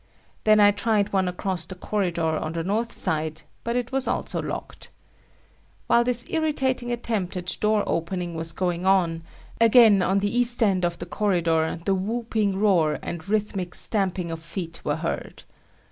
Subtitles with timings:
[0.45, 4.89] Then I tried one across the corridor on the northside, but it was also locked.
[5.85, 9.21] While this irritating attempt at door opening was going on,
[9.59, 14.39] again on the east end of the corridor the whooping roar and rhythmic stamping of
[14.39, 15.43] feet were heard.